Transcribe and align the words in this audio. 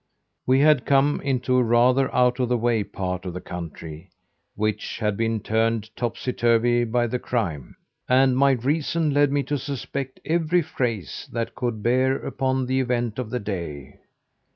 We 0.47 0.61
had 0.61 0.87
come 0.87 1.21
into 1.23 1.57
a 1.57 1.63
rather 1.63 2.11
out 2.11 2.39
of 2.39 2.49
the 2.49 2.57
way 2.57 2.83
part 2.83 3.23
of 3.23 3.35
the 3.35 3.39
country 3.39 4.09
which 4.55 4.97
had 4.97 5.15
been 5.15 5.41
turned 5.41 5.95
topsy 5.95 6.33
turvey 6.33 6.85
by 6.85 7.03
a 7.03 7.19
crime, 7.19 7.75
and 8.09 8.35
my 8.35 8.53
reason 8.53 9.11
led 9.13 9.31
me 9.31 9.43
to 9.43 9.59
suspect 9.59 10.19
every 10.25 10.63
phrase 10.63 11.29
that 11.31 11.53
could 11.53 11.83
bear 11.83 12.15
upon 12.15 12.65
the 12.65 12.79
event 12.79 13.19
of 13.19 13.29
the 13.29 13.39
day. 13.39 13.99